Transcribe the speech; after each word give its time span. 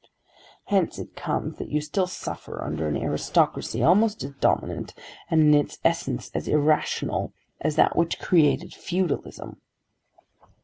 "Hence 0.65 0.97
it 0.97 1.15
comes 1.15 1.59
that 1.59 1.69
you 1.69 1.79
still 1.79 2.07
suffer 2.07 2.63
under 2.63 2.87
an 2.87 2.97
aristocracy 2.97 3.83
almost 3.83 4.23
as 4.23 4.31
dominant, 4.39 4.95
and 5.29 5.41
in 5.41 5.53
its 5.53 5.77
essence 5.85 6.31
as 6.33 6.47
irrational, 6.47 7.33
as 7.59 7.75
that 7.75 7.95
which 7.95 8.17
created 8.19 8.73
feudalism." 8.73 9.61